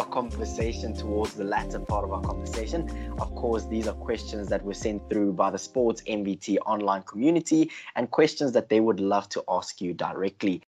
[0.00, 2.88] our conversation, towards the latter part of our conversation.
[3.18, 7.70] Of course, these are questions that were sent through by the Sports MVT online community
[7.96, 10.62] and questions that they would love to ask you directly.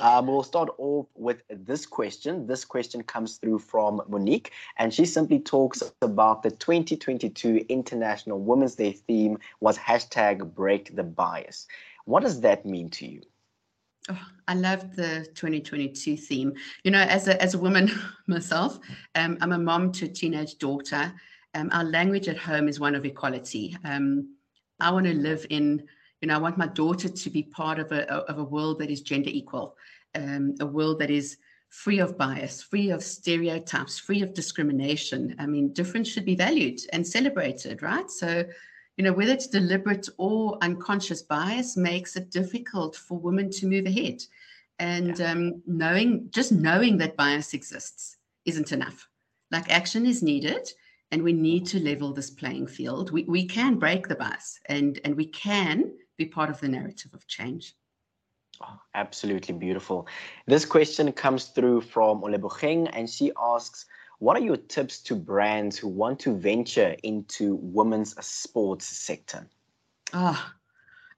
[0.00, 2.48] Um, we'll start off with this question.
[2.48, 8.74] This question comes through from Monique, and she simply talks about the 2022 International Women's
[8.74, 11.68] Day theme was hashtag break the bias.
[12.06, 13.22] What does that mean to you?
[14.08, 16.54] Oh, I love the 2022 theme.
[16.82, 17.90] You know, as a as a woman
[18.26, 18.78] myself,
[19.14, 21.12] um, I'm a mom to a teenage daughter.
[21.54, 23.76] Um, our language at home is one of equality.
[23.84, 24.34] Um,
[24.80, 25.84] I want to live in,
[26.20, 28.90] you know, I want my daughter to be part of a of a world that
[28.90, 29.76] is gender equal,
[30.14, 31.36] um, a world that is
[31.68, 35.36] free of bias, free of stereotypes, free of discrimination.
[35.38, 38.10] I mean, difference should be valued and celebrated, right?
[38.10, 38.44] So
[38.98, 43.86] you know, whether it's deliberate or unconscious bias makes it difficult for women to move
[43.86, 44.24] ahead.
[44.80, 45.30] And yeah.
[45.30, 49.08] um, knowing, just knowing that bias exists isn't enough.
[49.52, 50.68] Like action is needed,
[51.12, 53.12] and we need to level this playing field.
[53.12, 57.14] We, we can break the bias and, and we can be part of the narrative
[57.14, 57.74] of change.
[58.60, 60.08] Oh, absolutely beautiful.
[60.48, 63.86] This question comes through from Olebocheng, and she asks,
[64.18, 69.46] what are your tips to brands who want to venture into women's sports sector?
[70.12, 70.54] Ah, oh,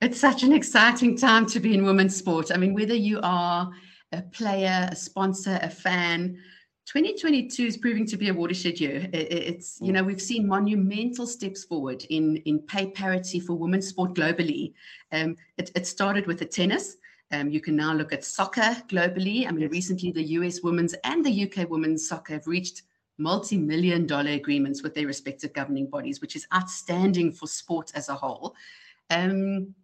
[0.00, 2.50] it's such an exciting time to be in women's sport.
[2.52, 3.70] I mean, whether you are
[4.12, 6.38] a player, a sponsor, a fan,
[6.86, 9.08] 2022 is proving to be a watershed year.
[9.12, 14.14] It's, you know, we've seen monumental steps forward in, in pay parity for women's sport
[14.14, 14.72] globally.
[15.12, 16.96] Um, it, it started with the tennis.
[17.30, 19.46] Um, you can now look at soccer globally.
[19.46, 22.82] I mean, recently the US women's and the UK women's soccer have reached
[23.18, 28.08] multi million dollar agreements with their respective governing bodies, which is outstanding for sport as
[28.08, 28.54] a whole.
[29.10, 29.74] Um,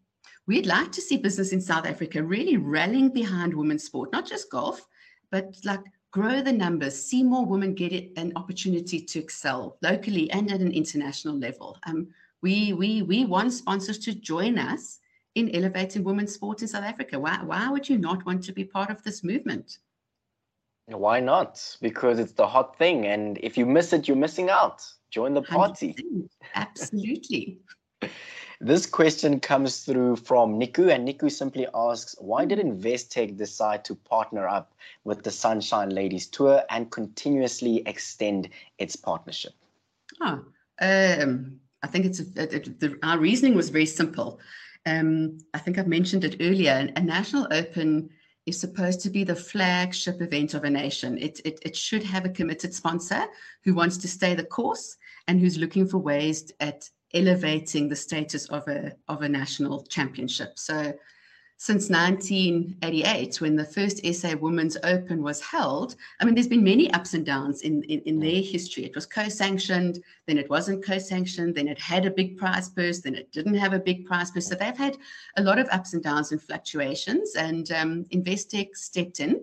[0.46, 4.50] we'd like to see business in South Africa really rallying behind women's sport, not just
[4.50, 4.86] golf,
[5.30, 5.80] but like
[6.10, 10.60] grow the numbers, see more women get it, an opportunity to excel locally and at
[10.60, 11.76] an international level.
[11.86, 12.08] Um,
[12.40, 15.00] we, we, we want sponsors to join us
[15.34, 17.18] in elevating women's sport in South Africa.
[17.18, 19.78] Why, why would you not want to be part of this movement?
[20.86, 21.76] Why not?
[21.80, 23.06] Because it's the hot thing.
[23.06, 24.84] And if you miss it, you're missing out.
[25.10, 25.96] Join the party.
[26.54, 27.58] Absolutely.
[28.60, 33.94] this question comes through from Niku, and Niku simply asks Why did Investec decide to
[33.94, 34.74] partner up
[35.04, 39.54] with the Sunshine Ladies Tour and continuously extend its partnership?
[40.20, 40.44] Oh,
[40.80, 44.40] um, I think it's a, a, the, our reasoning was very simple.
[44.86, 46.90] Um, I think I've mentioned it earlier.
[46.96, 48.10] A national open
[48.46, 51.18] is supposed to be the flagship event of a nation.
[51.18, 53.26] It, it, it should have a committed sponsor
[53.64, 54.96] who wants to stay the course
[55.26, 60.58] and who's looking for ways at elevating the status of a, of a national championship.
[60.58, 60.92] So
[61.56, 65.94] since 1988, when the first SA Women's Open was held.
[66.20, 68.84] I mean, there's been many ups and downs in, in, in their history.
[68.84, 72.68] It was co sanctioned, then it wasn't co sanctioned, then it had a big prize
[72.68, 74.48] purse, then it didn't have a big prize purse.
[74.48, 74.96] So they've had
[75.36, 77.34] a lot of ups and downs and fluctuations.
[77.36, 79.40] And um, Investec stepped in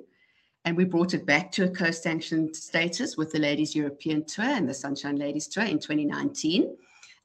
[0.65, 4.45] and we brought it back to a co sanctioned status with the Ladies European Tour
[4.45, 6.75] and the Sunshine Ladies Tour in 2019.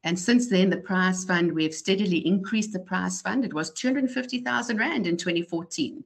[0.06, 3.44] And since then, the prize fund, we have steadily increased the prize fund.
[3.44, 6.05] It was 250,000 Rand in 2014.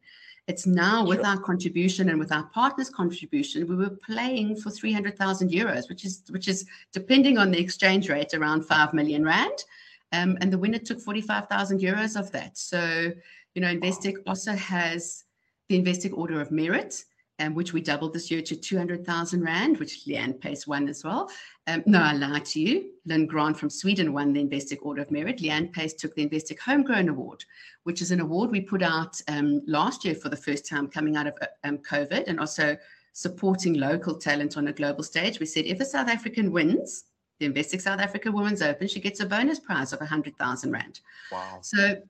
[0.49, 5.50] It's now with our contribution and with our partners' contribution, we were playing for 300,000
[5.50, 9.65] euros, which is, which is depending on the exchange rate, around 5 million Rand.
[10.12, 12.56] Um, and the winner took 45,000 euros of that.
[12.56, 13.12] So,
[13.55, 15.25] you know, Investec also has
[15.69, 17.05] the Investec Order of Merit,
[17.41, 21.31] um, which we doubled this year to 200,000 Rand, which Lee-Anne Pace won as well.
[21.67, 22.91] Um, no, I lied to you.
[23.06, 25.41] Linn Grant from Sweden won the Investec Order of Merit.
[25.41, 27.45] Lee-Anne Pace took the Investec Homegrown Award,
[27.84, 31.17] which is an award we put out um, last year for the first time coming
[31.17, 32.77] out of um, COVID and also
[33.14, 35.41] supporting local talent on a global stage.
[35.41, 37.05] We said if a South African wins
[37.38, 41.00] the Investec South Africa Women's Open, she gets a bonus prize of 100,000 Rand.
[41.32, 41.59] Wow.
[41.62, 42.03] So,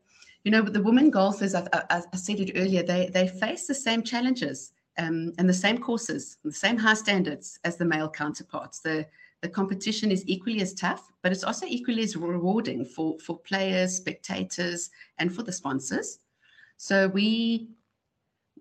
[0.43, 3.75] you know, the women golfers, I, I, I said it earlier, they, they face the
[3.75, 8.81] same challenges um, and the same courses, the same high standards as the male counterparts.
[8.81, 9.07] The
[9.43, 13.97] the competition is equally as tough, but it's also equally as rewarding for for players,
[13.97, 16.19] spectators, and for the sponsors.
[16.77, 17.71] So we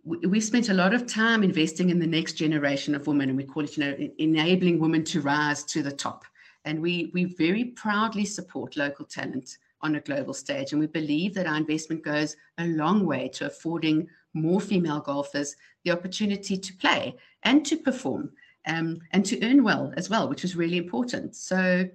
[0.05, 3.43] we've spent a lot of time investing in the next generation of women, and we
[3.43, 6.23] call it, you know, enabling women to rise to the top.
[6.63, 11.33] And we we very proudly support local talent on a global stage, and we believe
[11.33, 14.07] that our investment goes a long way to affording
[14.41, 18.31] more female golfers the opportunity to play and to perform
[18.67, 21.35] um, and to earn well as well, which is really important.
[21.35, 21.87] So,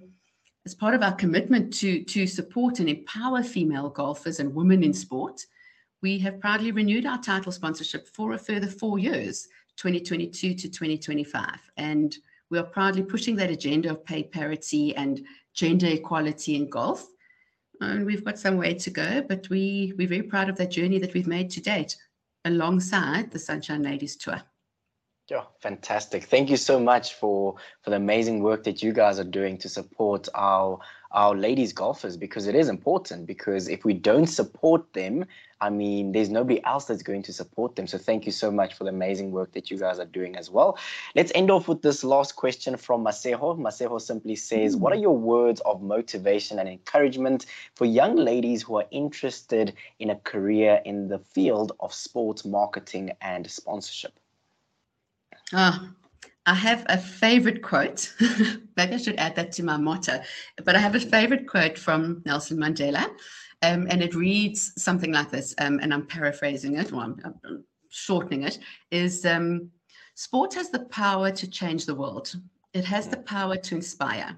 [0.65, 4.93] as part of our commitment to, to support and empower female golfers and women in
[4.93, 5.45] sport,
[6.01, 9.47] we have proudly renewed our title sponsorship for a further four years,
[9.77, 11.59] 2022 to 2025.
[11.77, 12.15] And
[12.49, 17.07] we are proudly pushing that agenda of pay parity and gender equality in golf.
[17.81, 20.97] And we've got some way to go, but we, we're very proud of that journey
[20.99, 21.95] that we've made to date
[22.45, 24.41] alongside the Sunshine Ladies Tour.
[25.29, 26.25] Yeah, fantastic.
[26.25, 29.67] Thank you so much for for the amazing work that you guys are doing to
[29.67, 30.79] support our
[31.11, 35.25] our ladies golfers because it is important because if we don't support them,
[35.61, 37.87] I mean, there's nobody else that's going to support them.
[37.87, 40.49] So thank you so much for the amazing work that you guys are doing as
[40.49, 40.77] well.
[41.15, 43.57] Let's end off with this last question from Masejo.
[43.57, 48.77] Masejo simply says, what are your words of motivation and encouragement for young ladies who
[48.77, 54.19] are interested in a career in the field of sports marketing and sponsorship?
[55.53, 55.91] Ah,
[56.45, 58.13] I have a favorite quote.
[58.77, 60.21] Maybe I should add that to my motto.
[60.63, 63.09] But I have a favorite quote from Nelson Mandela,
[63.61, 65.55] um, and it reads something like this.
[65.57, 68.59] Um, and I'm paraphrasing it, or I'm, I'm shortening it.
[68.91, 69.69] Is um,
[70.15, 72.33] sport has the power to change the world.
[72.73, 74.35] It has the power to inspire.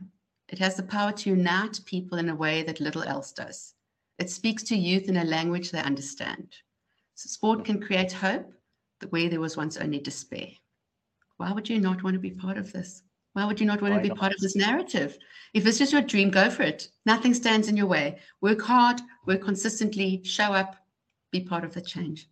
[0.50, 3.74] It has the power to unite people in a way that little else does.
[4.20, 6.56] It speaks to youth in a language they understand.
[7.16, 8.54] So sport can create hope
[9.10, 10.50] where there was once only despair
[11.38, 13.04] why would you not want to be part of this?
[13.38, 14.18] Why would you not want why to be not?
[14.18, 15.16] part of this narrative?
[15.54, 16.90] If it's just your dream, go for it.
[17.06, 18.18] Nothing stands in your way.
[18.42, 20.76] Work hard, work consistently, show up,
[21.32, 22.28] be part of the change.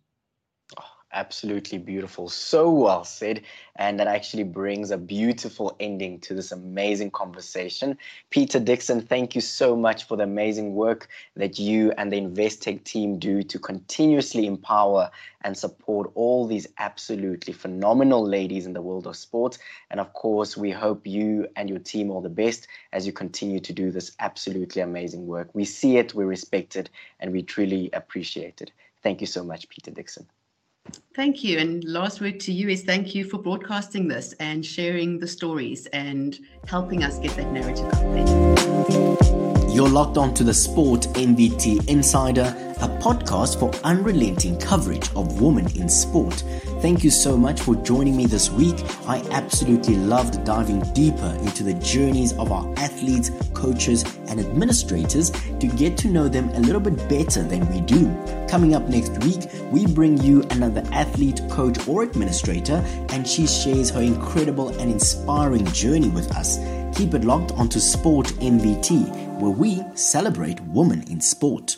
[0.76, 0.95] Ah.
[1.16, 2.28] Absolutely beautiful.
[2.28, 3.42] So well said.
[3.76, 7.96] And that actually brings a beautiful ending to this amazing conversation.
[8.28, 12.84] Peter Dixon, thank you so much for the amazing work that you and the Investec
[12.84, 15.10] team do to continuously empower
[15.40, 19.58] and support all these absolutely phenomenal ladies in the world of sports.
[19.90, 23.60] And of course, we hope you and your team all the best as you continue
[23.60, 25.48] to do this absolutely amazing work.
[25.54, 26.90] We see it, we respect it,
[27.20, 28.70] and we truly appreciate it.
[29.02, 30.26] Thank you so much, Peter Dixon.
[31.14, 31.58] Thank you.
[31.58, 35.86] And last word to you is thank you for broadcasting this and sharing the stories
[35.86, 39.45] and helping us get that narrative out there.
[39.76, 45.66] You're locked on to the Sport MVT Insider, a podcast for unrelenting coverage of women
[45.76, 46.42] in sport.
[46.80, 48.76] Thank you so much for joining me this week.
[49.06, 55.66] I absolutely loved diving deeper into the journeys of our athletes, coaches, and administrators to
[55.66, 58.06] get to know them a little bit better than we do.
[58.48, 63.90] Coming up next week, we bring you another athlete, coach, or administrator, and she shares
[63.90, 66.56] her incredible and inspiring journey with us.
[66.96, 71.76] Keep it locked onto Sport MVT, where we celebrate women in sport.